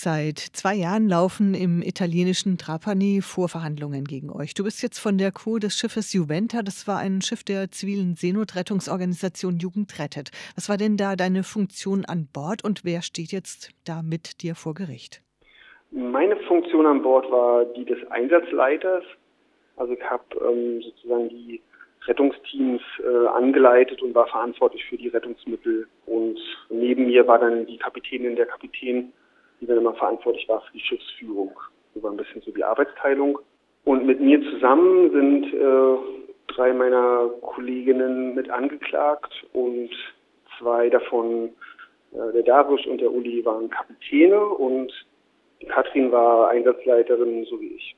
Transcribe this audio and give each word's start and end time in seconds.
Seit 0.00 0.38
zwei 0.38 0.76
Jahren 0.76 1.08
laufen 1.08 1.54
im 1.54 1.82
italienischen 1.82 2.56
Trapani 2.56 3.20
Vorverhandlungen 3.20 4.04
gegen 4.04 4.30
euch. 4.30 4.54
Du 4.54 4.62
bist 4.62 4.80
jetzt 4.80 5.00
von 5.00 5.18
der 5.18 5.32
Crew 5.32 5.58
des 5.58 5.76
Schiffes 5.76 6.12
Juventa. 6.12 6.62
Das 6.62 6.86
war 6.86 6.98
ein 7.00 7.20
Schiff 7.20 7.42
der 7.42 7.72
zivilen 7.72 8.14
Seenotrettungsorganisation 8.14 9.56
Jugend 9.56 9.98
rettet. 9.98 10.30
Was 10.54 10.68
war 10.68 10.76
denn 10.76 10.96
da 10.98 11.16
deine 11.16 11.42
Funktion 11.42 12.04
an 12.04 12.28
Bord 12.32 12.62
und 12.62 12.84
wer 12.84 13.02
steht 13.02 13.32
jetzt 13.32 13.72
da 13.84 14.02
mit 14.02 14.40
dir 14.40 14.54
vor 14.54 14.74
Gericht? 14.74 15.20
Meine 15.90 16.36
Funktion 16.46 16.86
an 16.86 17.02
Bord 17.02 17.28
war 17.32 17.64
die 17.64 17.84
des 17.84 17.98
Einsatzleiters. 18.08 19.02
Also 19.78 19.94
ich 19.94 20.02
habe 20.04 20.22
ähm, 20.48 20.80
sozusagen 20.80 21.28
die 21.28 21.60
Rettungsteams 22.06 22.82
äh, 23.02 23.26
angeleitet 23.34 24.00
und 24.00 24.14
war 24.14 24.28
verantwortlich 24.28 24.84
für 24.84 24.96
die 24.96 25.08
Rettungsmittel. 25.08 25.88
Und 26.06 26.38
neben 26.70 27.06
mir 27.06 27.26
war 27.26 27.40
dann 27.40 27.66
die 27.66 27.78
Kapitänin, 27.78 28.36
der 28.36 28.46
Kapitän 28.46 29.12
die 29.60 29.66
dann 29.66 29.78
immer 29.78 29.94
verantwortlich 29.94 30.48
war 30.48 30.60
für 30.62 30.72
die 30.72 30.80
Schiffsführung. 30.80 31.52
So 31.94 32.02
war 32.02 32.10
ein 32.10 32.16
bisschen 32.16 32.42
so 32.42 32.50
die 32.50 32.64
Arbeitsteilung. 32.64 33.38
Und 33.84 34.06
mit 34.06 34.20
mir 34.20 34.40
zusammen 34.42 35.10
sind 35.12 35.54
äh, 35.54 35.96
drei 36.48 36.72
meiner 36.72 37.30
Kolleginnen 37.42 38.34
mit 38.34 38.50
angeklagt 38.50 39.32
und 39.52 39.90
zwei 40.58 40.90
davon, 40.90 41.50
äh, 42.12 42.32
der 42.32 42.42
Darius 42.42 42.84
und 42.86 43.00
der 43.00 43.12
Uli, 43.12 43.44
waren 43.44 43.70
Kapitäne 43.70 44.44
und 44.44 44.92
Katrin 45.68 46.12
war 46.12 46.48
Einsatzleiterin, 46.48 47.44
so 47.46 47.60
wie 47.60 47.74
ich. 47.74 47.96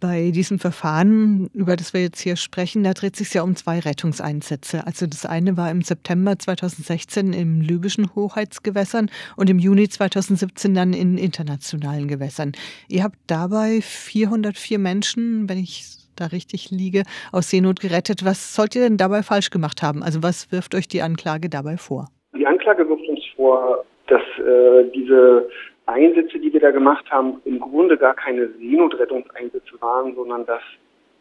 Bei 0.00 0.30
diesem 0.30 0.58
Verfahren, 0.58 1.50
über 1.54 1.74
das 1.74 1.92
wir 1.92 2.02
jetzt 2.02 2.20
hier 2.20 2.36
sprechen, 2.36 2.84
da 2.84 2.92
dreht 2.92 3.16
sich 3.16 3.34
ja 3.34 3.42
um 3.42 3.56
zwei 3.56 3.80
Rettungseinsätze. 3.80 4.86
Also 4.86 5.06
das 5.06 5.26
eine 5.26 5.56
war 5.56 5.70
im 5.70 5.82
September 5.82 6.38
2016 6.38 7.32
im 7.32 7.60
libyschen 7.60 8.14
Hoheitsgewässern 8.14 9.10
und 9.36 9.50
im 9.50 9.58
Juni 9.58 9.88
2017 9.88 10.74
dann 10.74 10.92
in 10.92 11.18
internationalen 11.18 12.06
Gewässern. 12.06 12.52
Ihr 12.88 13.02
habt 13.02 13.16
dabei 13.26 13.80
404 13.80 14.78
Menschen, 14.78 15.48
wenn 15.48 15.58
ich 15.58 15.84
da 16.14 16.26
richtig 16.26 16.70
liege, 16.70 17.02
aus 17.32 17.50
Seenot 17.50 17.80
gerettet. 17.80 18.24
Was 18.24 18.54
sollt 18.54 18.76
ihr 18.76 18.82
denn 18.82 18.98
dabei 18.98 19.22
falsch 19.22 19.50
gemacht 19.50 19.82
haben? 19.82 20.02
Also 20.02 20.22
was 20.22 20.52
wirft 20.52 20.74
euch 20.74 20.86
die 20.86 21.02
Anklage 21.02 21.48
dabei 21.48 21.76
vor? 21.76 22.06
Die 22.36 22.46
Anklage 22.46 22.88
wirft 22.88 23.08
uns 23.08 23.20
vor, 23.34 23.84
dass 24.06 24.22
äh, 24.38 24.90
diese 24.94 25.48
Einsätze, 25.88 26.38
die 26.38 26.52
wir 26.52 26.60
da 26.60 26.70
gemacht 26.70 27.10
haben, 27.10 27.40
im 27.44 27.60
Grunde 27.60 27.96
gar 27.96 28.14
keine 28.14 28.48
Seenotrettungseinsätze 28.58 29.80
waren, 29.80 30.14
sondern 30.14 30.44
dass 30.46 30.62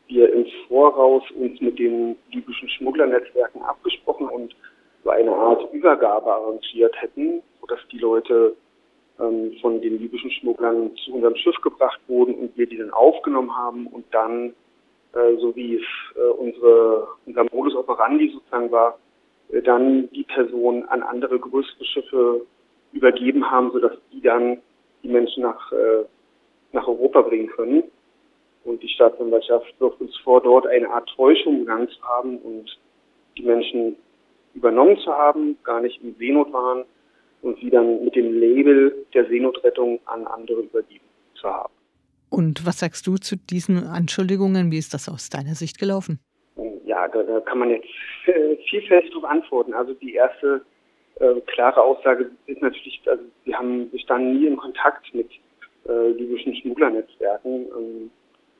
wir 0.07 0.31
im 0.33 0.45
Voraus 0.67 1.23
uns 1.31 1.59
mit 1.61 1.79
den 1.79 2.15
libyschen 2.31 2.69
Schmugglernetzwerken 2.69 3.61
abgesprochen 3.61 4.27
und 4.27 4.55
so 5.03 5.09
eine 5.09 5.31
Art 5.31 5.73
Übergabe 5.73 6.31
arrangiert 6.31 7.01
hätten, 7.01 7.41
sodass 7.61 7.79
die 7.91 7.99
Leute 7.99 8.55
ähm, 9.19 9.53
von 9.61 9.81
den 9.81 9.99
libyschen 9.99 10.31
Schmugglern 10.31 10.91
zu 10.97 11.13
unserem 11.13 11.35
Schiff 11.35 11.55
gebracht 11.61 11.99
wurden 12.07 12.35
und 12.35 12.57
wir 12.57 12.67
die 12.67 12.77
dann 12.77 12.91
aufgenommen 12.91 13.55
haben 13.55 13.87
und 13.87 14.05
dann, 14.11 14.53
äh, 15.13 15.35
so 15.39 15.55
wie 15.55 15.75
es 15.75 15.85
äh, 16.15 16.29
unsere, 16.37 17.07
unser 17.25 17.45
Modus 17.51 17.75
operandi 17.75 18.31
sozusagen 18.33 18.71
war, 18.71 18.97
äh, 19.49 19.61
dann 19.61 20.09
die 20.11 20.23
Person 20.23 20.85
an 20.85 21.03
andere 21.03 21.39
größere 21.39 21.85
Schiffe 21.85 22.45
übergeben 22.93 23.49
haben, 23.49 23.71
sodass 23.71 23.93
dann 24.27 24.57
die 25.03 25.09
Menschen 25.09 25.43
nach, 25.43 25.71
äh, 25.71 26.05
nach 26.71 26.87
Europa 26.87 27.21
bringen 27.21 27.47
können. 27.47 27.83
Und 28.63 28.83
die 28.83 28.89
Staatsanwaltschaft 28.89 29.73
wirft 29.79 30.01
uns 30.01 30.15
vor, 30.17 30.41
dort 30.41 30.67
eine 30.67 30.89
Art 30.89 31.09
Täuschung 31.15 31.59
begangen 31.59 31.87
zu 31.87 32.01
haben 32.03 32.37
und 32.39 32.77
die 33.37 33.43
Menschen 33.43 33.95
übernommen 34.53 34.97
zu 34.97 35.11
haben, 35.11 35.57
gar 35.63 35.79
nicht 35.81 36.01
in 36.03 36.15
Seenot 36.15 36.51
waren 36.51 36.83
und 37.41 37.57
sie 37.59 37.69
dann 37.69 38.03
mit 38.03 38.15
dem 38.15 38.39
Label 38.39 39.05
der 39.13 39.25
Seenotrettung 39.27 39.99
an 40.05 40.27
andere 40.27 40.61
übergeben 40.61 41.05
zu 41.35 41.47
haben. 41.47 41.71
Und 42.29 42.65
was 42.65 42.79
sagst 42.79 43.07
du 43.07 43.15
zu 43.15 43.37
diesen 43.37 43.85
Anschuldigungen? 43.85 44.71
Wie 44.71 44.77
ist 44.77 44.93
das 44.93 45.07
aus 45.07 45.29
deiner 45.29 45.55
Sicht 45.55 45.79
gelaufen? 45.79 46.19
Ja, 46.85 47.07
da, 47.07 47.23
da 47.23 47.39
kann 47.41 47.59
man 47.59 47.69
jetzt 47.69 47.87
äh, 48.25 48.57
vielfältig 48.69 49.11
darauf 49.11 49.29
antworten. 49.29 49.73
Also 49.73 49.93
die 49.93 50.15
erste 50.15 50.61
äh, 51.19 51.41
klare 51.47 51.81
Aussage 51.81 52.31
ist 52.45 52.61
natürlich, 52.61 53.01
also 53.05 53.23
wir 53.45 53.57
haben, 53.57 53.91
wir 53.91 53.99
standen 53.99 54.39
nie 54.39 54.47
in 54.47 54.57
Kontakt 54.57 55.13
mit 55.13 55.29
äh, 55.87 56.09
libyschen 56.11 56.55
Schmugglernetzwerken, 56.55 57.67
ähm, 57.77 58.11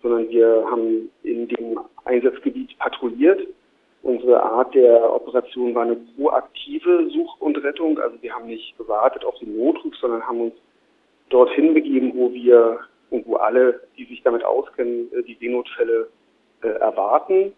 sondern 0.02 0.30
wir 0.30 0.66
haben 0.70 1.10
in 1.24 1.48
dem 1.48 1.80
Einsatzgebiet 2.06 2.78
patrouilliert. 2.80 3.42
Unsere 4.04 4.42
Art 4.42 4.74
der 4.74 5.14
Operation 5.14 5.76
war 5.76 5.84
eine 5.84 5.98
proaktive 6.16 7.10
Such- 7.10 7.42
und 7.42 7.62
Rettung. 7.64 8.00
Also 8.00 8.16
wir 8.22 8.34
haben 8.34 8.48
nicht 8.48 8.78
gewartet 8.78 9.26
auf 9.26 9.38
den 9.40 9.58
Notruf, 9.58 9.96
sondern 9.96 10.26
haben 10.26 10.42
uns 10.42 10.54
dorthin 11.30 11.74
begeben, 11.74 12.14
wo 12.16 12.32
wir 12.32 12.80
und 13.10 13.26
wo 13.26 13.36
alle, 13.36 13.82
die 13.98 14.06
sich 14.06 14.22
damit 14.24 14.44
auskennen, 14.44 15.12
äh, 15.14 15.24
die 15.24 15.38
Seenotfälle 15.40 16.10
äh, 16.62 16.68
erwarten 16.68 17.54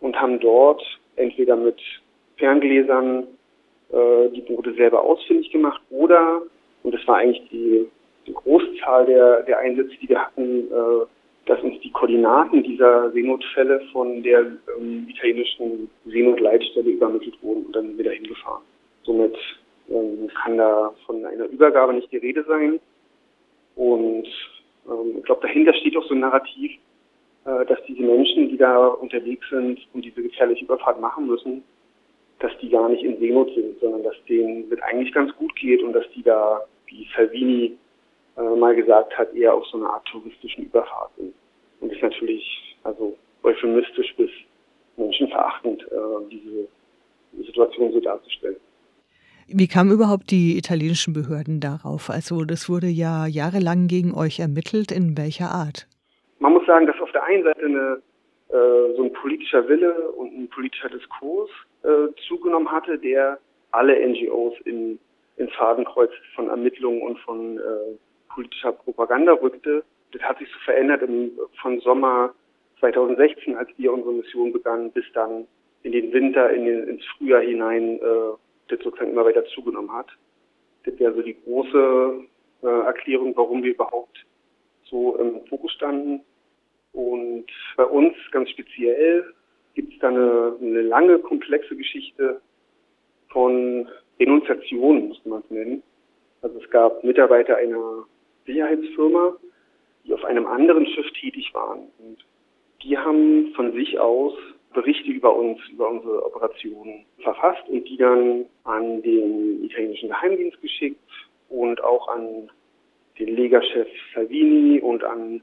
und 0.00 0.20
haben 0.20 0.40
dort 0.40 0.82
entweder 1.16 1.56
mit 1.56 1.80
Ferngläsern 2.36 3.26
äh, 3.92 4.28
die 4.30 4.42
Boote 4.42 4.74
selber 4.74 5.02
ausfindig 5.02 5.50
gemacht 5.50 5.80
oder, 5.90 6.42
und 6.82 6.94
das 6.94 7.06
war 7.06 7.16
eigentlich 7.16 7.48
die, 7.50 7.86
die 8.26 8.34
Großzahl 8.34 9.06
der, 9.06 9.42
der 9.42 9.58
Einsätze, 9.58 9.96
die 10.00 10.08
wir 10.08 10.20
hatten, 10.20 10.70
äh, 10.70 11.06
dass 11.46 11.62
uns 11.62 11.80
die 11.80 11.90
Koordinaten 11.90 12.62
dieser 12.62 13.10
Seenotfälle 13.12 13.80
von 13.92 14.22
der 14.22 14.40
ähm, 14.78 15.06
italienischen 15.08 15.90
Seenotleitstelle 16.04 16.90
übermittelt 16.90 17.42
wurden 17.42 17.64
und 17.64 17.74
dann 17.74 17.96
wieder 17.96 18.12
hingefahren. 18.12 18.62
Somit 19.04 19.34
ähm, 19.88 20.28
kann 20.42 20.58
da 20.58 20.92
von 21.06 21.24
einer 21.24 21.46
Übergabe 21.46 21.94
nicht 21.94 22.12
die 22.12 22.18
Rede 22.18 22.44
sein. 22.46 22.78
Und 23.76 24.28
ähm, 24.86 25.18
ich 25.18 25.24
glaube, 25.24 25.40
dahinter 25.46 25.72
steht 25.72 25.96
auch 25.96 26.04
so 26.04 26.14
ein 26.14 26.20
Narrativ, 26.20 26.72
äh, 27.46 27.64
dass 27.64 27.82
diese 27.86 28.02
Menschen, 28.02 28.50
die 28.50 28.58
da 28.58 28.88
unterwegs 28.88 29.48
sind 29.48 29.80
und 29.94 30.04
diese 30.04 30.22
gefährliche 30.22 30.66
Überfahrt 30.66 31.00
machen 31.00 31.26
müssen, 31.26 31.62
dass 32.38 32.52
die 32.60 32.68
gar 32.68 32.88
nicht 32.88 33.02
in 33.02 33.18
Seenot 33.18 33.52
sind, 33.54 33.78
sondern 33.80 34.02
dass 34.04 34.14
denen 34.28 34.70
es 34.70 34.80
eigentlich 34.82 35.12
ganz 35.12 35.34
gut 35.36 35.54
geht 35.56 35.82
und 35.82 35.92
dass 35.92 36.04
die 36.14 36.22
da, 36.22 36.62
wie 36.86 37.06
Salvini 37.16 37.76
äh, 38.36 38.56
mal 38.56 38.74
gesagt 38.74 39.16
hat, 39.18 39.34
eher 39.34 39.54
auf 39.54 39.66
so 39.66 39.78
einer 39.78 39.90
Art 39.90 40.06
touristischen 40.06 40.64
Überfahrt 40.64 41.10
sind. 41.16 41.34
Und 41.80 41.92
ist 41.92 42.02
natürlich 42.02 42.76
also 42.84 43.16
euphemistisch 43.42 44.14
bis 44.16 44.30
menschenverachtend, 44.96 45.82
äh, 45.82 46.28
diese 46.30 46.68
Situation 47.44 47.92
so 47.92 48.00
darzustellen. 48.00 48.56
Wie 49.48 49.66
kamen 49.66 49.90
überhaupt 49.92 50.30
die 50.30 50.58
italienischen 50.58 51.14
Behörden 51.14 51.58
darauf? 51.60 52.10
Also 52.10 52.44
das 52.44 52.68
wurde 52.68 52.88
ja 52.88 53.26
jahrelang 53.26 53.88
gegen 53.88 54.14
euch 54.14 54.40
ermittelt. 54.40 54.92
In 54.92 55.16
welcher 55.16 55.50
Art? 55.50 55.88
Man 56.38 56.52
muss 56.52 56.66
sagen, 56.66 56.86
dass 56.86 57.00
auf 57.00 57.10
der 57.12 57.24
einen 57.24 57.44
Seite 57.44 57.64
eine, 57.64 58.02
äh, 58.50 58.96
so 58.96 59.04
ein 59.04 59.12
politischer 59.14 59.66
Wille 59.66 60.10
und 60.12 60.36
ein 60.38 60.48
politischer 60.48 60.90
Diskurs 60.90 61.50
äh, 61.82 62.08
zugenommen 62.26 62.70
hatte, 62.70 62.98
der 62.98 63.38
alle 63.70 63.94
NGOs 64.08 64.54
in, 64.64 64.98
ins 65.36 65.52
Fadenkreuz 65.54 66.10
von 66.34 66.48
Ermittlungen 66.48 67.02
und 67.02 67.18
von 67.20 67.58
äh, 67.58 67.96
politischer 68.32 68.72
Propaganda 68.72 69.32
rückte. 69.32 69.84
Das 70.12 70.22
hat 70.22 70.38
sich 70.38 70.48
so 70.48 70.58
verändert 70.64 71.02
im, 71.02 71.32
von 71.60 71.80
Sommer 71.80 72.34
2016, 72.80 73.56
als 73.56 73.68
wir 73.76 73.92
unsere 73.92 74.14
Mission 74.14 74.52
begannen, 74.52 74.90
bis 74.92 75.04
dann 75.12 75.46
in 75.82 75.92
den 75.92 76.12
Winter, 76.12 76.50
in 76.50 76.64
den, 76.64 76.88
ins 76.88 77.04
Frühjahr 77.16 77.42
hinein, 77.42 77.98
äh, 77.98 78.36
das 78.68 78.80
sozusagen 78.82 79.12
immer 79.12 79.24
weiter 79.24 79.44
zugenommen 79.46 79.92
hat. 79.92 80.08
Das 80.84 80.98
wäre 80.98 81.14
so 81.14 81.22
die 81.22 81.36
große 81.44 82.24
äh, 82.62 82.66
Erklärung, 82.66 83.36
warum 83.36 83.62
wir 83.62 83.72
überhaupt 83.72 84.24
so 84.84 85.16
im 85.16 85.46
Fokus 85.46 85.72
standen. 85.72 86.20
Und 86.92 87.46
bei 87.76 87.84
uns 87.84 88.14
ganz 88.32 88.50
speziell 88.50 89.32
gibt 89.78 89.92
es 89.92 89.98
da 90.00 90.08
eine, 90.08 90.56
eine 90.60 90.82
lange, 90.82 91.20
komplexe 91.20 91.76
Geschichte 91.76 92.40
von 93.28 93.88
Denunziationen, 94.18 95.06
muss 95.06 95.24
man 95.24 95.38
es 95.38 95.50
nennen. 95.50 95.82
Also 96.42 96.58
es 96.58 96.68
gab 96.70 97.04
Mitarbeiter 97.04 97.58
einer 97.58 98.04
Sicherheitsfirma, 98.44 99.36
die 100.04 100.14
auf 100.14 100.24
einem 100.24 100.48
anderen 100.48 100.84
Schiff 100.84 101.06
tätig 101.12 101.54
waren. 101.54 101.86
Und 102.00 102.18
die 102.82 102.98
haben 102.98 103.52
von 103.54 103.72
sich 103.72 104.00
aus 104.00 104.34
Berichte 104.74 105.12
über 105.12 105.36
uns, 105.36 105.60
über 105.68 105.88
unsere 105.88 106.26
Operationen 106.26 107.04
verfasst 107.22 107.68
und 107.68 107.88
die 107.88 107.98
dann 107.98 108.46
an 108.64 109.00
den 109.02 109.62
italienischen 109.62 110.08
Geheimdienst 110.08 110.60
geschickt 110.60 110.98
und 111.50 111.84
auch 111.84 112.08
an 112.08 112.50
den 113.20 113.28
Legerchef 113.28 113.86
Salvini 114.12 114.80
und 114.80 115.04
an 115.04 115.40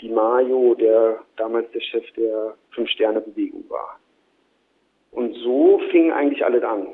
Di 0.00 0.08
Maio, 0.08 0.74
der 0.74 1.20
damals 1.36 1.70
der 1.72 1.80
Chef 1.80 2.04
der 2.12 2.54
Fünf-Sterne-Bewegung 2.70 3.64
war. 3.68 3.98
Und 5.10 5.34
so 5.34 5.80
fingen 5.90 6.12
eigentlich 6.12 6.44
alles 6.44 6.62
an. 6.62 6.88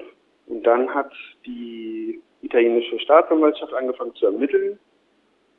Und 0.46 0.62
dann 0.66 0.92
hat 0.94 1.12
die 1.46 2.20
italienische 2.42 2.98
Staatsanwaltschaft 3.00 3.72
angefangen 3.74 4.14
zu 4.14 4.26
ermitteln 4.26 4.78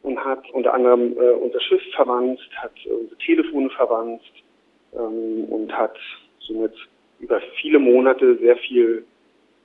und 0.04 0.24
hat 0.24 0.50
unter 0.52 0.74
anderem 0.74 1.18
äh, 1.18 1.32
unser 1.32 1.60
Schiff 1.62 1.82
verwandt, 1.96 2.40
hat 2.58 2.74
unsere 2.86 3.18
Telefone 3.18 3.70
verwandt 3.72 4.22
ähm, 4.94 5.46
und 5.46 5.76
hat 5.76 5.98
somit 6.40 6.74
über 7.20 7.42
viele 7.60 7.80
Monate 7.80 8.38
sehr 8.38 8.58
viel 8.58 9.06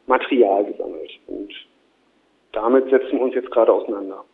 Material 0.07 0.65
gesammelt. 0.65 1.11
Und 1.27 1.53
damit 2.53 2.89
setzen 2.91 3.13
wir 3.13 3.21
uns 3.21 3.35
jetzt 3.35 3.51
gerade 3.51 3.73
auseinander. 3.73 4.25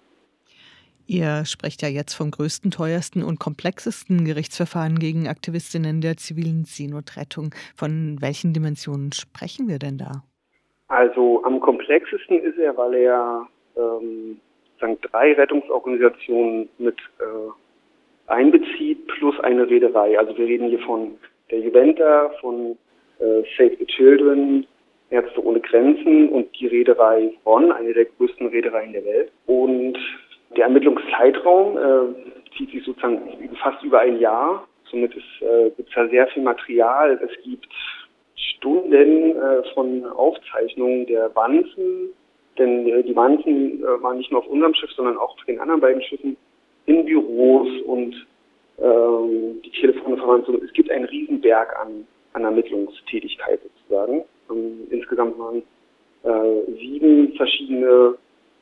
Ihr 1.07 1.45
sprecht 1.45 1.83
ja 1.83 1.89
jetzt 1.89 2.15
vom 2.15 2.31
größten, 2.33 2.71
teuersten 2.71 3.23
und 3.23 3.39
komplexesten 3.39 4.25
Gerichtsverfahren 4.25 4.99
gegen 4.99 5.29
Aktivistinnen 5.29 6.01
der 6.01 6.17
zivilen 6.17 6.65
Seenotrettung. 6.65 7.55
Von 7.77 8.19
welchen 8.21 8.53
Dimensionen 8.53 9.13
sprechen 9.13 9.69
wir 9.69 9.79
denn 9.79 9.99
da? 9.99 10.25
Also 10.89 11.45
am 11.45 11.61
komplexesten 11.61 12.41
ist 12.41 12.59
er, 12.59 12.77
weil 12.77 12.95
er 12.95 13.47
ähm, 13.77 14.41
sagen, 14.81 14.99
drei 15.03 15.33
Rettungsorganisationen 15.35 16.69
mit 16.79 16.97
äh, 17.21 18.31
einbezieht 18.31 19.07
plus 19.07 19.39
eine 19.41 19.69
Reederei. 19.69 20.19
Also 20.19 20.37
wir 20.37 20.47
reden 20.47 20.69
hier 20.69 20.81
von 20.81 21.17
der 21.51 21.61
Juventa, 21.61 22.31
von 22.41 22.77
äh, 23.21 23.43
Save 23.57 23.77
the 23.79 23.87
Children, 23.87 24.67
Ärzte 25.11 25.45
ohne 25.45 25.61
Grenzen 25.61 26.29
und 26.31 26.49
die 26.59 26.67
Reederei 26.67 27.33
Bonn, 27.45 27.71
eine 27.71 27.93
der 27.93 28.07
größten 28.07 28.49
Reedereien 28.49 28.93
der 28.93 29.05
Welt. 29.05 29.31
Und 29.47 29.97
der 30.55 30.65
Ermittlungszeitraum 30.65 31.77
äh, 31.77 32.57
zieht 32.57 32.71
sich 32.71 32.85
sozusagen 32.85 33.21
fast 33.63 33.83
über 33.83 34.01
ein 34.01 34.19
Jahr. 34.19 34.67
Somit 34.91 35.15
äh, 35.15 35.71
gibt 35.77 35.89
es 35.89 35.95
da 35.95 36.09
sehr 36.09 36.27
viel 36.29 36.43
Material. 36.43 37.19
Es 37.23 37.43
gibt 37.43 37.67
Stunden 38.37 39.37
äh, 39.37 39.63
von 39.75 40.05
Aufzeichnungen 40.05 41.07
der 41.07 41.35
Wanzen, 41.35 42.11
denn 42.59 42.87
äh, 42.87 43.03
die 43.03 43.17
Wanzen 43.17 43.83
äh, 43.83 44.03
waren 44.03 44.19
nicht 44.19 44.31
nur 44.31 44.41
auf 44.41 44.49
unserem 44.49 44.75
Schiff, 44.75 44.93
sondern 44.93 45.17
auch 45.17 45.35
auf 45.35 45.45
den 45.47 45.61
anderen 45.61 45.81
beiden 45.81 46.03
Schiffen 46.03 46.37
in 46.87 47.05
Büros 47.05 47.69
und 47.87 48.15
ähm, 48.79 49.61
die 49.65 49.71
Telefone 49.71 50.17
verwandt. 50.17 50.49
Es 50.49 50.73
gibt 50.73 50.91
einen 50.91 51.07
Riesenberg 51.07 51.75
an, 51.81 52.07
an 52.35 52.45
Ermittlungstätigkeit 52.45 53.61
sozusagen. 53.63 54.25
Ähm, 54.51 54.87
insgesamt 54.91 55.39
waren 55.39 55.63
äh, 56.25 56.73
sieben 56.79 57.33
verschiedene 57.35 58.15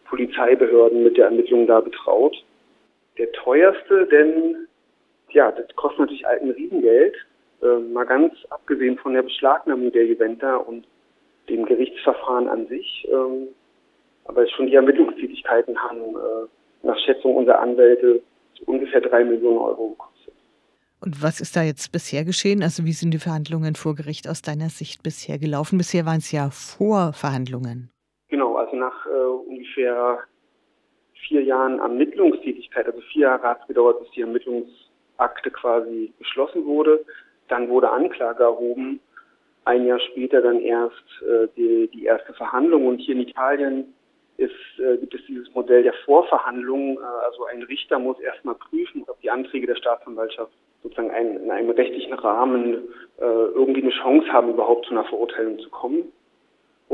Polizeibehörden 0.05 1.03
mit 1.03 1.17
der 1.17 1.27
Ermittlung 1.27 1.67
da 1.67 1.81
betraut. 1.81 2.37
Der 3.19 3.31
teuerste, 3.33 4.07
denn 4.07 4.67
ja, 5.31 5.51
das 5.51 5.67
kostet 5.77 6.01
natürlich 6.01 6.27
ein 6.27 6.51
Riesengeld, 6.51 7.15
äh, 7.63 7.79
mal 7.93 8.05
ganz 8.05 8.35
abgesehen 8.51 8.99
von 8.99 9.15
der 9.15 9.23
Beschlagnahmung 9.23 9.93
der 9.93 10.07
Juventa 10.07 10.57
und 10.57 10.87
dem 11.49 11.65
Gerichtsverfahren 11.65 12.49
an 12.49 12.67
sich. 12.69 13.07
Ähm, 13.11 13.49
aber 14.25 14.49
schon 14.49 14.67
die 14.67 14.75
Ermittlungstätigkeiten 14.75 15.77
haben 15.79 16.01
äh, 16.01 16.87
nach 16.87 16.99
Schätzung 17.05 17.37
unserer 17.37 17.61
Anwälte 17.61 18.23
ungefähr 18.67 19.01
drei 19.01 19.25
Millionen 19.25 19.59
Euro 19.59 19.91
gekostet. 19.91 20.35
Und 21.01 21.23
was 21.23 21.41
ist 21.41 21.57
da 21.57 21.63
jetzt 21.63 21.93
bisher 21.93 22.25
geschehen? 22.25 22.63
Also 22.63 22.85
wie 22.85 22.93
sind 22.93 23.11
die 23.11 23.19
Verhandlungen 23.19 23.75
vor 23.75 23.95
Gericht 23.95 24.29
aus 24.29 24.41
deiner 24.41 24.71
Sicht 24.71 25.03
bisher 25.03 25.39
gelaufen? 25.39 25.77
Bisher 25.77 26.07
waren 26.07 26.19
es 26.19 26.33
ja 26.33 26.49
Vorverhandlungen. 26.51 27.91
Nach 28.75 29.07
äh, 29.07 29.11
ungefähr 29.11 30.21
vier 31.27 31.43
Jahren 31.43 31.79
Ermittlungstätigkeit, 31.79 32.87
also 32.87 33.01
vier 33.13 33.23
Jahre 33.23 33.49
hat 33.49 33.61
es 33.63 33.69
gedauert, 33.69 34.01
bis 34.01 34.11
die 34.11 34.23
Ermittlungsakte 34.23 35.51
quasi 35.51 36.13
beschlossen 36.19 36.65
wurde. 36.65 37.05
Dann 37.49 37.69
wurde 37.69 37.91
Anklage 37.91 38.43
erhoben. 38.43 39.01
Ein 39.65 39.87
Jahr 39.87 40.01
später 40.01 40.43
dann 40.43 40.61
erst 40.61 41.23
äh, 41.23 41.49
die, 41.57 41.89
die 41.89 42.05
erste 42.05 42.35
Verhandlung. 42.35 42.87
Und 42.87 42.99
hier 42.99 43.15
in 43.15 43.23
Italien 43.23 43.95
ist, 44.37 44.53
äh, 44.79 44.97
gibt 44.99 45.15
es 45.15 45.25
dieses 45.27 45.53
Modell 45.55 45.83
der 45.83 45.95
Vorverhandlung. 46.05 46.99
Äh, 46.99 47.25
also 47.27 47.45
ein 47.47 47.63
Richter 47.63 47.99
muss 47.99 48.19
erstmal 48.21 48.57
prüfen, 48.57 49.05
ob 49.07 49.21
die 49.21 49.31
Anträge 49.31 49.67
der 49.67 49.77
Staatsanwaltschaft 49.77 50.53
sozusagen 50.83 51.11
ein, 51.11 51.37
in 51.37 51.51
einem 51.51 51.71
rechtlichen 51.71 52.13
Rahmen 52.13 52.75
äh, 53.19 53.25
irgendwie 53.25 53.83
eine 53.83 53.91
Chance 53.91 54.31
haben, 54.33 54.51
überhaupt 54.51 54.87
zu 54.87 54.93
einer 54.93 55.05
Verurteilung 55.05 55.59
zu 55.59 55.71
kommen. 55.71 56.13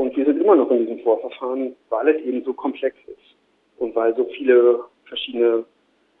Und 0.01 0.17
wir 0.17 0.25
sind 0.25 0.41
immer 0.41 0.55
noch 0.55 0.71
in 0.71 0.79
diesem 0.79 0.97
Vorverfahren, 1.03 1.75
weil 1.89 2.07
es 2.09 2.21
eben 2.23 2.43
so 2.43 2.53
komplex 2.53 2.97
ist 3.05 3.37
und 3.77 3.95
weil 3.95 4.15
so 4.15 4.25
viele 4.35 4.83
verschiedene 5.05 5.63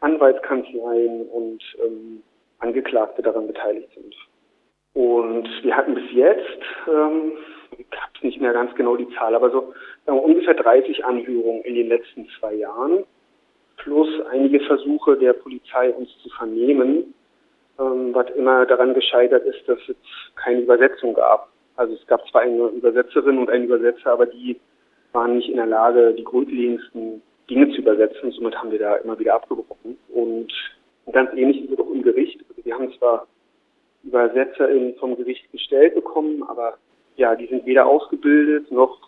Anwaltskanzleien 0.01 1.27
und 1.29 1.63
ähm, 1.83 2.21
Angeklagte 2.59 3.23
daran 3.23 3.47
beteiligt 3.47 3.89
sind. 3.95 4.15
Und 4.93 5.49
wir 5.63 5.75
hatten 5.75 5.95
bis 5.95 6.11
jetzt, 6.11 6.61
ähm, 6.87 7.31
ich 7.75 7.87
habe 7.99 8.13
nicht 8.21 8.39
mehr 8.39 8.53
ganz 8.53 8.75
genau 8.75 8.97
die 8.97 9.09
Zahl, 9.15 9.33
aber 9.33 9.49
so 9.49 9.73
wir, 10.05 10.13
ungefähr 10.13 10.53
30 10.53 11.03
Anhörungen 11.03 11.63
in 11.63 11.73
den 11.73 11.87
letzten 11.87 12.29
zwei 12.39 12.53
Jahren, 12.53 13.03
plus 13.77 14.09
einige 14.29 14.59
Versuche 14.59 15.17
der 15.17 15.33
Polizei, 15.33 15.89
uns 15.91 16.15
zu 16.21 16.29
vernehmen, 16.29 17.15
ähm, 17.79 18.13
was 18.13 18.29
immer 18.35 18.67
daran 18.67 18.93
gescheitert 18.93 19.43
ist, 19.43 19.67
dass 19.67 19.79
es 19.87 19.97
keine 20.35 20.61
Übersetzung 20.61 21.15
gab. 21.15 21.51
Also 21.81 21.95
es 21.95 22.05
gab 22.05 22.27
zwar 22.29 22.41
eine 22.41 22.67
Übersetzerin 22.67 23.39
und 23.39 23.49
einen 23.49 23.63
Übersetzer, 23.65 24.11
aber 24.11 24.27
die 24.27 24.59
waren 25.13 25.37
nicht 25.37 25.49
in 25.49 25.55
der 25.55 25.65
Lage, 25.65 26.13
die 26.13 26.23
grundlegendsten 26.23 27.23
Dinge 27.49 27.71
zu 27.71 27.81
übersetzen. 27.81 28.31
Somit 28.33 28.55
haben 28.55 28.71
wir 28.71 28.77
da 28.77 28.97
immer 28.97 29.17
wieder 29.17 29.33
abgebrochen. 29.33 29.97
Und 30.13 30.53
ganz 31.11 31.31
ähnlich 31.35 31.63
ist 31.63 31.71
es 31.71 31.79
auch 31.79 31.89
im 31.89 32.03
Gericht. 32.03 32.39
Also 32.49 32.63
wir 32.63 32.75
haben 32.75 32.93
zwar 32.99 33.25
ÜbersetzerInnen 34.05 34.93
vom 34.97 35.17
Gericht 35.17 35.51
gestellt 35.51 35.95
bekommen, 35.95 36.43
aber 36.43 36.77
ja, 37.15 37.35
die 37.35 37.47
sind 37.47 37.65
weder 37.65 37.87
ausgebildet 37.87 38.71
noch 38.71 38.99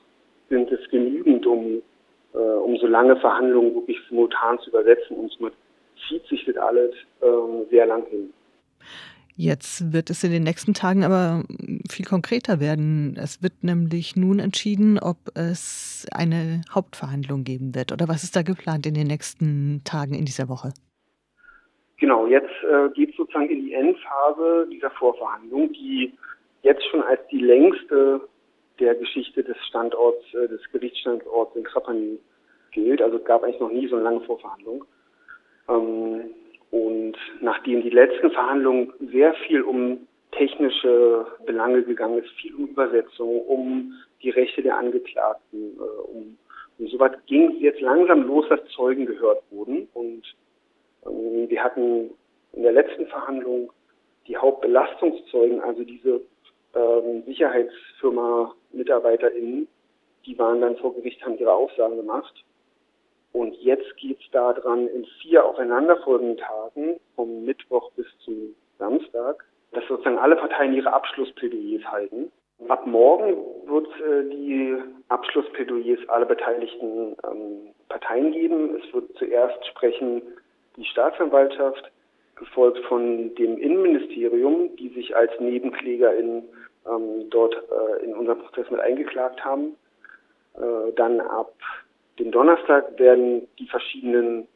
sind 0.49 0.71
es 0.71 0.89
genügend, 0.89 1.45
um, 1.45 1.83
äh, 2.33 2.37
um 2.37 2.75
so 2.77 2.87
lange 2.87 3.17
Verhandlungen 3.17 3.75
wirklich 3.75 3.97
simultan 4.09 4.57
zu 4.59 4.71
übersetzen. 4.71 5.15
Und 5.15 5.31
somit 5.31 5.53
zieht 6.07 6.25
sich 6.25 6.43
das 6.45 6.57
alles 6.57 6.95
äh, 7.21 7.69
sehr 7.69 7.85
lang 7.85 8.03
hin. 8.07 8.33
Jetzt 9.35 9.91
wird 9.93 10.11
es 10.11 10.23
in 10.23 10.31
den 10.31 10.43
nächsten 10.43 10.73
Tagen 10.75 11.03
aber 11.03 11.43
viel 11.89 12.05
konkreter 12.05 12.59
werden. 12.59 13.17
Es 13.17 13.41
wird 13.41 13.63
nämlich 13.63 14.15
nun 14.15 14.37
entschieden, 14.37 14.99
ob 14.99 15.17
es 15.33 16.05
eine 16.11 16.61
Hauptverhandlung 16.71 17.43
geben 17.43 17.73
wird. 17.73 17.91
Oder 17.91 18.07
was 18.07 18.23
ist 18.23 18.35
da 18.35 18.43
geplant 18.43 18.85
in 18.85 18.93
den 18.93 19.07
nächsten 19.07 19.81
Tagen 19.85 20.13
in 20.13 20.25
dieser 20.25 20.49
Woche? 20.49 20.73
Genau, 21.97 22.27
jetzt 22.27 22.51
äh, 22.63 22.89
geht 22.93 23.11
es 23.11 23.15
sozusagen 23.15 23.49
in 23.49 23.65
die 23.65 23.73
Endphase 23.73 24.67
dieser 24.71 24.91
Vorverhandlung, 24.91 25.71
die 25.73 26.13
jetzt 26.61 26.83
schon 26.91 27.01
als 27.01 27.21
die 27.31 27.39
längste 27.39 28.21
der 28.79 28.95
Geschichte 28.95 29.43
des 29.43 29.57
Standorts, 29.67 30.23
äh, 30.33 30.47
des 30.47 30.61
Gerichtsstandorts 30.71 31.55
in 31.55 31.63
Krapani 31.63 32.19
gilt. 32.71 33.01
Also 33.01 33.17
es 33.17 33.25
gab 33.25 33.43
eigentlich 33.43 33.59
noch 33.59 33.71
nie 33.71 33.87
so 33.87 33.95
eine 33.95 34.03
lange 34.03 34.21
Vorverhandlung. 34.21 34.85
Ähm, 35.69 36.21
und 36.73 37.15
nachdem 37.39 37.83
die 37.83 37.91
letzten 37.91 38.31
Verhandlungen 38.31 38.91
sehr 39.11 39.35
viel 39.45 39.61
um 39.61 40.07
technische 40.31 41.27
Belange 41.45 41.83
gegangen 41.83 42.17
ist, 42.17 42.31
viel 42.31 42.55
um 42.55 42.65
Übersetzung, 42.65 43.41
um 43.41 43.93
die 44.23 44.31
Rechte 44.31 44.63
der 44.63 44.79
Angeklagten, 44.79 45.77
äh, 45.77 46.01
um, 46.09 46.35
um 46.79 46.87
so 46.87 46.97
weit 46.97 47.23
ging 47.27 47.51
es 47.51 47.61
jetzt 47.61 47.79
langsam 47.79 48.25
los, 48.25 48.49
dass 48.49 48.65
Zeugen 48.69 49.05
gehört 49.05 49.43
wurden. 49.51 49.87
Und 49.93 50.23
ähm, 51.05 51.47
wir 51.47 51.63
hatten 51.63 52.09
in 52.53 52.63
der 52.63 52.71
letzten 52.71 53.05
Verhandlung 53.05 53.71
die 54.25 54.35
Hauptbelastungszeugen, 54.35 55.61
also 55.61 55.83
diese 55.83 56.21
ähm, 56.73 57.21
Sicherheitsfirma 57.27 58.55
MitarbeiterInnen, 58.71 59.67
die 60.25 60.39
waren 60.39 60.61
dann 60.61 60.77
vor 60.77 60.95
Gericht, 60.95 61.23
haben 61.23 61.37
ihre 61.37 61.53
Aussagen 61.53 61.97
gemacht. 61.97 62.33
Und 63.33 63.55
jetzt 63.55 63.97
geht 63.97 64.19
es 64.19 64.31
daran, 64.31 64.87
in 64.87 65.05
vier 65.21 65.43
aufeinanderfolgenden 65.43 66.37
Tagen, 66.37 66.99
vom 67.15 67.43
Mittwoch 67.43 67.91
bis 67.93 68.05
zum 68.23 68.55
Samstag, 68.77 69.43
dass 69.71 69.83
sozusagen 69.87 70.19
alle 70.19 70.35
Parteien 70.35 70.73
ihre 70.73 70.93
Abschlussplädoyers 70.93 71.83
halten. 71.91 72.31
Ab 72.69 72.85
morgen 72.85 73.35
wird 73.65 73.87
äh, 73.99 74.29
die 74.29 74.77
Abschlussplädoyers 75.09 76.07
aller 76.09 76.27
beteiligten 76.27 77.15
ähm, 77.27 77.73
Parteien 77.89 78.31
geben. 78.31 78.77
Es 78.77 78.93
wird 78.93 79.11
zuerst 79.17 79.65
sprechen 79.65 80.21
die 80.77 80.85
Staatsanwaltschaft, 80.85 81.91
gefolgt 82.35 82.79
von 82.85 83.33
dem 83.35 83.57
Innenministerium, 83.57 84.75
die 84.77 84.89
sich 84.89 85.15
als 85.15 85.31
Nebenkläger 85.39 86.15
in, 86.15 86.43
ähm, 86.87 87.29
dort 87.31 87.55
äh, 87.55 88.03
in 88.05 88.15
unserem 88.15 88.39
Prozess 88.39 88.69
mit 88.69 88.79
eingeklagt 88.79 89.43
haben. 89.43 89.75
Äh, 90.55 90.93
dann 90.95 91.19
ab 91.19 91.53
den 92.19 92.31
Donnerstag 92.31 92.97
werden 92.99 93.47
die 93.59 93.67
verschiedenen 93.67 94.47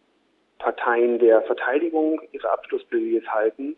Parteien 0.60 1.20
der 1.20 1.42
Verteidigung 1.44 2.22
ihre 2.32 2.50
Abschlussplädoyers 2.52 3.26
halten. 3.28 3.76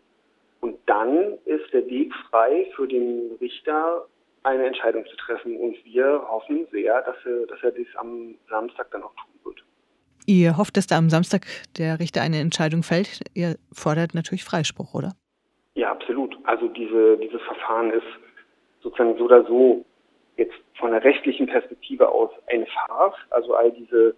Und 0.60 0.78
dann 0.86 1.38
ist 1.46 1.72
der 1.72 1.86
Weg 1.86 2.12
frei 2.28 2.70
für 2.76 2.86
den 2.86 3.32
Richter, 3.40 4.06
eine 4.42 4.66
Entscheidung 4.66 5.06
zu 5.06 5.16
treffen. 5.16 5.56
Und 5.56 5.76
wir 5.84 6.22
hoffen 6.28 6.66
sehr, 6.70 7.02
dass 7.02 7.16
er, 7.24 7.46
dass 7.46 7.62
er 7.62 7.72
dies 7.72 7.88
am 7.96 8.34
Samstag 8.48 8.90
dann 8.90 9.02
auch 9.02 9.14
tun 9.14 9.40
wird. 9.44 9.64
Ihr 10.26 10.56
hofft, 10.56 10.76
dass 10.76 10.86
da 10.86 10.98
am 10.98 11.10
Samstag 11.10 11.46
der 11.78 11.98
Richter 11.98 12.20
eine 12.22 12.40
Entscheidung 12.40 12.82
fällt. 12.82 13.20
Ihr 13.34 13.56
fordert 13.72 14.14
natürlich 14.14 14.44
Freispruch, 14.44 14.94
oder? 14.94 15.12
Ja, 15.74 15.90
absolut. 15.92 16.36
Also 16.44 16.68
diese, 16.68 17.16
dieses 17.18 17.40
Verfahren 17.42 17.90
ist 17.90 18.06
sozusagen 18.82 19.16
so 19.16 19.24
oder 19.24 19.44
so 19.46 19.84
jetzt 20.40 20.54
von 20.78 20.90
der 20.90 21.04
rechtlichen 21.04 21.46
Perspektive 21.46 22.08
aus 22.08 22.30
eine 22.48 22.66
Farce, 22.66 23.18
also 23.30 23.54
all 23.54 23.70
diese, 23.70 24.14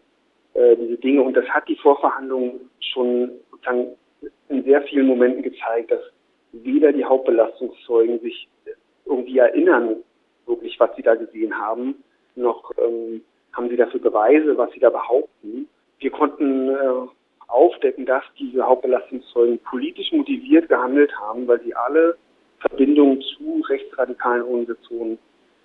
äh, 0.54 0.76
diese 0.76 0.96
Dinge. 0.96 1.22
Und 1.22 1.34
das 1.36 1.46
hat 1.48 1.68
die 1.68 1.76
Vorverhandlung 1.76 2.60
schon 2.80 3.32
sozusagen 3.50 3.88
in 4.48 4.64
sehr 4.64 4.82
vielen 4.82 5.06
Momenten 5.06 5.42
gezeigt, 5.42 5.90
dass 5.90 6.00
weder 6.52 6.92
die 6.92 7.04
Hauptbelastungszeugen 7.04 8.20
sich 8.20 8.48
irgendwie 9.04 9.38
erinnern, 9.38 9.96
wirklich, 10.46 10.78
was 10.78 10.94
sie 10.96 11.02
da 11.02 11.14
gesehen 11.14 11.58
haben, 11.58 12.02
noch 12.36 12.70
ähm, 12.78 13.22
haben 13.52 13.68
sie 13.68 13.76
dafür 13.76 14.00
Beweise, 14.00 14.56
was 14.56 14.70
sie 14.72 14.80
da 14.80 14.90
behaupten. 14.90 15.68
Wir 15.98 16.10
konnten 16.10 16.68
äh, 16.70 17.08
aufdecken, 17.48 18.06
dass 18.06 18.24
diese 18.38 18.62
Hauptbelastungszeugen 18.64 19.58
politisch 19.58 20.12
motiviert 20.12 20.68
gehandelt 20.68 21.12
haben, 21.20 21.46
weil 21.46 21.60
sie 21.62 21.74
alle 21.74 22.16
Verbindungen 22.60 23.20
zu 23.20 23.62
rechtsradikalen 23.68 24.42
Organisationen 24.42 25.18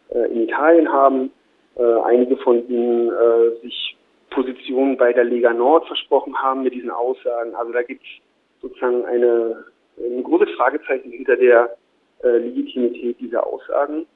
in 0.09 0.43
Italien 0.43 0.91
haben. 0.91 1.31
Äh, 1.75 1.83
einige 2.05 2.37
von 2.37 2.67
ihnen 2.67 3.09
äh, 3.09 3.61
sich 3.61 3.97
Positionen 4.31 4.97
bei 4.97 5.13
der 5.13 5.23
Lega 5.23 5.53
Nord 5.53 5.85
versprochen 5.87 6.35
haben 6.41 6.63
mit 6.63 6.73
diesen 6.73 6.89
Aussagen. 6.89 7.55
Also 7.55 7.71
da 7.71 7.83
gibt 7.83 8.03
es 8.03 8.61
sozusagen 8.61 9.05
eine, 9.05 9.65
ein 9.97 10.23
großes 10.23 10.49
Fragezeichen 10.55 11.11
hinter 11.11 11.35
der 11.35 11.77
äh, 12.23 12.37
Legitimität 12.37 13.19
dieser 13.19 13.45
Aussagen. 13.45 14.07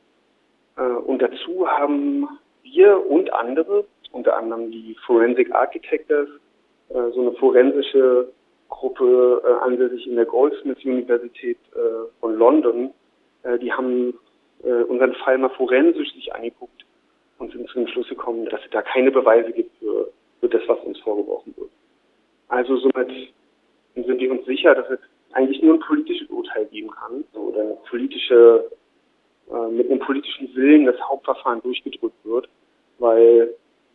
Äh, 0.77 0.81
und 0.81 1.21
dazu 1.21 1.67
haben 1.67 2.27
wir 2.63 3.05
und 3.09 3.31
andere, 3.33 3.85
unter 4.11 4.37
anderem 4.37 4.71
die 4.71 4.95
Forensic 5.05 5.53
Architects, 5.53 6.11
äh, 6.11 7.11
so 7.13 7.21
eine 7.21 7.31
forensische 7.33 8.31
Gruppe 8.69 9.41
äh, 9.45 9.65
ansässig 9.65 10.07
in 10.07 10.15
der 10.15 10.25
Goldsmiths 10.25 10.83
Universität 10.83 11.57
äh, 11.75 12.09
von 12.19 12.35
London, 12.35 12.91
äh, 13.43 13.59
die 13.59 13.71
haben 13.71 14.13
äh, 14.63 14.83
unseren 14.83 15.13
Fall 15.15 15.37
mal 15.37 15.49
forensisch 15.49 16.13
sich 16.13 16.33
angeguckt 16.33 16.85
und 17.39 17.51
sind 17.51 17.67
zu 17.69 17.79
dem 17.79 17.87
Schluss 17.87 18.07
gekommen, 18.07 18.45
dass 18.45 18.61
es 18.63 18.69
da 18.71 18.81
keine 18.81 19.11
Beweise 19.11 19.51
gibt 19.51 19.75
für, 19.79 20.11
für 20.39 20.49
das, 20.49 20.61
was 20.67 20.79
uns 20.81 20.99
vorgeworfen 20.99 21.53
wird. 21.57 21.71
Also 22.47 22.77
somit 22.77 23.09
sind 23.95 24.19
wir 24.19 24.31
uns 24.31 24.45
sicher, 24.45 24.75
dass 24.75 24.89
es 24.89 24.99
eigentlich 25.33 25.61
nur 25.61 25.75
ein 25.75 25.79
politisches 25.79 26.29
Urteil 26.29 26.65
geben 26.65 26.91
kann 26.91 27.23
oder 27.33 27.61
eine 27.61 27.77
politische, 27.89 28.69
äh, 29.49 29.67
mit 29.69 29.89
einem 29.89 29.99
politischen 29.99 30.53
Willen 30.55 30.85
das 30.85 30.99
Hauptverfahren 31.01 31.61
durchgedrückt 31.61 32.25
wird, 32.25 32.49
weil 32.99 33.53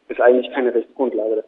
es 0.09 0.21
eigentlich 0.21 0.53
keine 0.53 0.75
Rechtsgrundlage. 0.75 1.45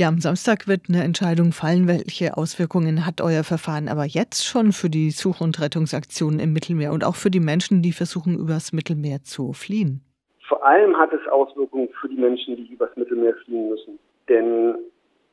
Ja, 0.00 0.08
am 0.08 0.16
Samstag 0.16 0.66
wird 0.66 0.88
eine 0.88 1.04
Entscheidung 1.04 1.52
fallen, 1.52 1.86
welche 1.86 2.38
Auswirkungen 2.38 3.04
hat 3.04 3.20
euer 3.20 3.44
Verfahren 3.44 3.86
aber 3.86 4.06
jetzt 4.06 4.46
schon 4.46 4.72
für 4.72 4.88
die 4.88 5.10
Such- 5.10 5.42
und 5.42 5.60
Rettungsaktionen 5.60 6.40
im 6.40 6.54
Mittelmeer 6.54 6.92
und 6.92 7.04
auch 7.04 7.16
für 7.16 7.28
die 7.28 7.38
Menschen, 7.38 7.82
die 7.82 7.92
versuchen, 7.92 8.38
übers 8.38 8.72
Mittelmeer 8.72 9.20
zu 9.24 9.52
fliehen? 9.52 10.00
Vor 10.48 10.64
allem 10.64 10.96
hat 10.96 11.12
es 11.12 11.20
Auswirkungen 11.30 11.90
für 12.00 12.08
die 12.08 12.16
Menschen, 12.16 12.56
die 12.56 12.72
übers 12.72 12.96
Mittelmeer 12.96 13.34
fliehen 13.44 13.68
müssen. 13.68 13.98
Denn 14.30 14.74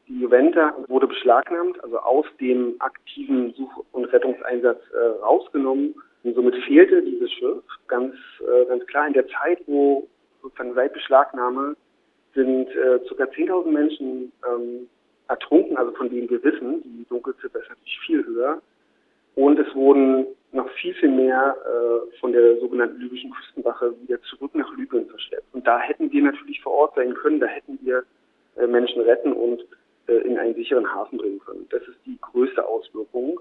die 0.10 0.20
Juventa 0.20 0.74
wurde 0.90 1.08
beschlagnahmt, 1.08 1.82
also 1.82 2.00
aus 2.00 2.26
dem 2.42 2.76
aktiven 2.80 3.54
Such- 3.54 3.86
und 3.94 4.04
Rettungseinsatz 4.12 4.82
äh, 4.92 5.24
rausgenommen. 5.24 5.96
Und 6.24 6.36
somit 6.36 6.56
fehlte 6.66 7.02
dieses 7.04 7.32
Schiff 7.32 7.64
ganz, 7.88 8.14
äh, 8.42 8.66
ganz 8.66 8.86
klar 8.88 9.08
in 9.08 9.14
der 9.14 9.30
Zeit, 9.30 9.60
wo 9.66 10.10
sozusagen 10.42 10.74
seit 10.74 10.92
Beschlagnahme 10.92 11.78
sind 12.38 12.70
äh, 12.70 13.00
ca. 13.00 13.24
10.000 13.24 13.72
Menschen 13.72 14.32
ähm, 14.48 14.88
ertrunken, 15.28 15.76
also 15.76 15.92
von 15.94 16.10
denen 16.10 16.30
wir 16.30 16.44
wissen, 16.44 16.84
die 16.84 17.06
Dunkelziffer 17.10 17.60
ist 17.60 17.70
natürlich 17.70 18.00
viel 18.06 18.26
höher. 18.26 18.62
Und 19.36 19.60
es 19.60 19.74
wurden 19.76 20.28
noch 20.52 20.70
viel, 20.72 20.94
viel 20.96 21.10
mehr 21.10 21.56
äh, 21.66 22.20
von 22.20 22.32
der 22.32 22.60
sogenannten 22.60 23.00
libyschen 23.02 23.32
Küstenwache 23.32 23.94
wieder 24.02 24.22
zurück 24.22 24.54
nach 24.54 24.72
Libyen 24.78 25.08
verschleppt. 25.08 25.54
Und 25.54 25.66
da 25.66 25.80
hätten 25.80 26.12
wir 26.12 26.24
natürlich 26.24 26.62
vor 26.62 26.74
Ort 26.74 26.96
sein 26.96 27.14
können, 27.16 27.40
da 27.40 27.48
hätten 27.48 27.80
wir 27.82 28.04
äh, 28.56 28.68
Menschen 28.68 29.02
retten 29.02 29.34
und 29.34 29.66
äh, 30.08 30.14
in 30.14 30.38
einen 30.38 30.56
sicheren 30.56 30.92
Hafen 30.94 31.18
bringen 31.18 31.40
können. 31.40 31.68
Das 31.70 31.82
ist 31.82 31.98
die 32.06 32.18
größte 32.22 32.66
Auswirkung. 32.66 33.40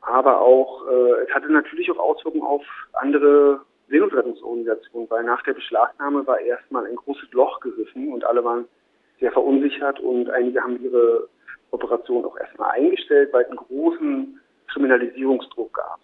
Aber 0.00 0.40
auch, 0.40 0.86
äh, 0.88 1.24
es 1.24 1.34
hatte 1.34 1.50
natürlich 1.52 1.90
auch 1.92 1.98
Auswirkungen 1.98 2.44
auf 2.44 2.64
andere 2.94 3.60
Seenotrettungsorganisationen, 3.92 5.08
weil 5.10 5.24
nach 5.24 5.42
der 5.42 5.52
Beschlagnahme 5.52 6.26
war 6.26 6.40
erstmal 6.40 6.86
ein 6.86 6.96
großes 6.96 7.30
Loch 7.32 7.60
gerissen 7.60 8.12
und 8.12 8.24
alle 8.24 8.42
waren 8.42 8.64
sehr 9.20 9.30
verunsichert 9.30 10.00
und 10.00 10.30
einige 10.30 10.62
haben 10.62 10.82
ihre 10.82 11.28
Operation 11.70 12.24
auch 12.24 12.36
erstmal 12.38 12.70
eingestellt, 12.72 13.32
weil 13.32 13.42
es 13.42 13.48
einen 13.48 13.58
großen 13.58 14.40
Kriminalisierungsdruck 14.72 15.72
gab. 15.74 16.00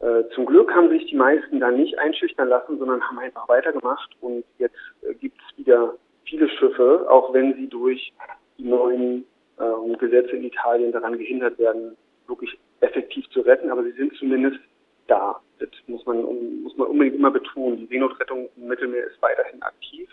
Äh, 0.00 0.28
zum 0.34 0.46
Glück 0.46 0.74
haben 0.74 0.88
sich 0.88 1.06
die 1.06 1.16
meisten 1.16 1.60
da 1.60 1.70
nicht 1.70 1.98
einschüchtern 1.98 2.48
lassen, 2.48 2.78
sondern 2.78 3.02
haben 3.02 3.18
einfach 3.18 3.48
weitergemacht 3.48 4.10
und 4.20 4.44
jetzt 4.58 4.76
äh, 5.02 5.14
gibt 5.14 5.38
es 5.40 5.58
wieder 5.58 5.94
viele 6.24 6.48
Schiffe, 6.48 7.06
auch 7.08 7.32
wenn 7.32 7.54
sie 7.54 7.68
durch 7.68 8.12
die 8.58 8.64
neuen 8.64 9.24
äh, 9.58 9.96
Gesetze 9.98 10.36
in 10.36 10.44
Italien 10.44 10.92
daran 10.92 11.18
gehindert 11.18 11.58
werden, 11.58 11.96
wirklich 12.26 12.58
effektiv 12.80 13.28
zu 13.30 13.40
retten, 13.40 13.70
aber 13.70 13.84
sie 13.84 13.92
sind 13.92 14.14
zumindest 14.16 14.58
da. 15.06 15.40
Das 15.58 15.68
muss 15.86 16.04
man, 16.06 16.22
muss 16.62 16.76
man 16.76 16.88
unbedingt 16.88 17.16
immer 17.16 17.30
betonen. 17.30 17.78
Die 17.78 17.86
Seenotrettung 17.86 18.48
im 18.56 18.68
Mittelmeer 18.68 19.06
ist 19.06 19.20
weiterhin 19.22 19.62
aktiv. 19.62 20.08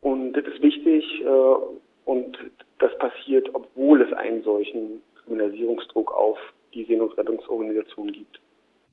Und 0.00 0.32
das 0.32 0.44
ist 0.46 0.62
wichtig 0.62 1.04
äh, 1.24 1.28
und 2.04 2.38
das 2.78 2.96
passiert, 2.98 3.48
obwohl 3.54 4.02
es 4.02 4.12
einen 4.12 4.42
solchen 4.42 5.02
Kriminalisierungsdruck 5.24 6.12
auf 6.12 6.38
die 6.74 6.84
Seenotrettungsorganisation 6.84 8.12
gibt. 8.12 8.40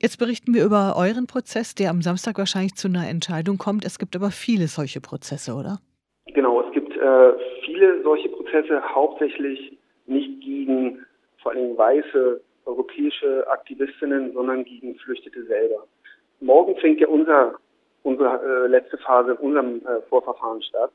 Jetzt 0.01 0.17
berichten 0.17 0.53
wir 0.53 0.65
über 0.65 0.95
euren 0.97 1.25
Prozess, 1.25 1.73
der 1.73 1.89
am 1.89 2.01
Samstag 2.01 2.37
wahrscheinlich 2.37 2.75
zu 2.75 2.87
einer 2.87 3.07
Entscheidung 3.07 3.57
kommt. 3.57 3.85
Es 3.85 3.97
gibt 3.97 4.15
aber 4.15 4.29
viele 4.29 4.67
solche 4.67 4.99
Prozesse, 4.99 5.53
oder? 5.53 5.79
Genau, 6.27 6.61
es 6.61 6.73
gibt 6.73 6.95
äh, 6.97 7.31
viele 7.63 8.03
solche 8.03 8.29
Prozesse, 8.29 8.81
hauptsächlich 8.93 9.77
nicht 10.05 10.41
gegen 10.41 11.05
vor 11.41 11.53
allem 11.53 11.77
weiße 11.77 12.41
europäische 12.65 13.47
Aktivistinnen, 13.47 14.33
sondern 14.33 14.65
gegen 14.65 14.93
Geflüchtete 14.93 15.45
selber. 15.45 15.87
Morgen 16.39 16.75
fängt 16.77 16.99
ja 16.99 17.07
unser, 17.07 17.55
unsere 18.03 18.65
äh, 18.65 18.67
letzte 18.67 18.97
Phase 18.97 19.31
in 19.31 19.37
unserem 19.37 19.81
äh, 19.85 20.01
Vorverfahren 20.09 20.61
statt. 20.61 20.91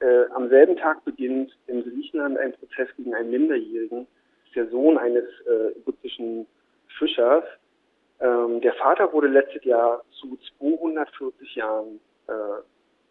Äh, 0.00 0.26
am 0.34 0.48
selben 0.48 0.76
Tag 0.76 1.04
beginnt 1.04 1.56
in 1.66 1.82
Griechenland 1.82 2.36
ein 2.38 2.52
Prozess 2.54 2.88
gegen 2.96 3.14
einen 3.14 3.30
Minderjährigen, 3.30 4.06
der 4.54 4.68
Sohn 4.68 4.98
eines 4.98 5.24
äh, 5.46 5.78
ägyptischen 5.78 6.46
Fischers. 6.98 7.44
Ähm, 8.20 8.60
der 8.60 8.74
Vater 8.74 9.12
wurde 9.12 9.28
letztes 9.28 9.64
Jahr 9.64 10.02
zu 10.20 10.38
240 10.58 11.54
Jahren 11.54 12.00
äh, 12.26 12.32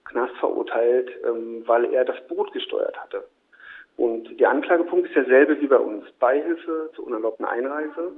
Knast 0.05 0.35
verurteilt, 0.37 1.09
ähm, 1.25 1.63
weil 1.65 1.93
er 1.93 2.05
das 2.05 2.17
Boot 2.27 2.51
gesteuert 2.53 2.97
hatte. 3.01 3.23
Und 3.97 4.39
der 4.39 4.49
Anklagepunkt 4.49 5.07
ist 5.07 5.15
derselbe 5.15 5.59
wie 5.61 5.67
bei 5.67 5.77
uns. 5.77 6.05
Beihilfe 6.19 6.89
zur 6.95 7.07
unerlaubten 7.07 7.45
Einreise. 7.45 8.13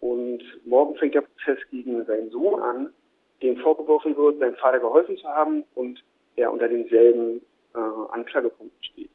Und 0.00 0.42
morgen 0.64 0.96
fängt 0.96 1.14
der 1.14 1.22
Prozess 1.22 1.58
gegen 1.70 2.04
seinen 2.04 2.30
Sohn 2.30 2.60
an, 2.60 2.92
dem 3.42 3.56
vorgeworfen 3.58 4.16
wird, 4.16 4.38
seinem 4.38 4.56
Vater 4.56 4.80
geholfen 4.80 5.16
zu 5.16 5.28
haben 5.28 5.64
und 5.74 6.02
er 6.36 6.52
unter 6.52 6.68
denselben 6.68 7.40
äh, 7.74 7.78
Anklagepunkten 8.12 8.82
steht. 8.82 9.10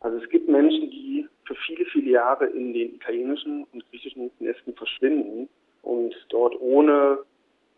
Also 0.00 0.18
es 0.18 0.28
gibt 0.30 0.48
Menschen, 0.48 0.90
die 0.90 1.26
für 1.44 1.54
viele, 1.66 1.84
viele 1.86 2.10
Jahre 2.10 2.46
in 2.46 2.72
den 2.72 2.94
italienischen 2.94 3.64
und 3.72 3.88
griechischen 3.90 4.30
Nesten 4.38 4.74
verschwinden 4.74 5.48
und 5.82 6.14
dort 6.28 6.60
ohne 6.60 7.18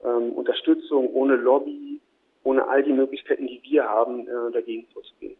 ähm, 0.04 0.32
Unterstützung, 0.32 1.08
ohne 1.14 1.36
Lobby, 1.36 2.00
ohne 2.42 2.66
all 2.68 2.82
die 2.82 2.92
Möglichkeiten, 2.92 3.46
die 3.46 3.60
wir 3.62 3.84
haben, 3.84 4.26
äh, 4.26 4.52
dagegen 4.52 4.86
vorzugehen. 4.92 5.36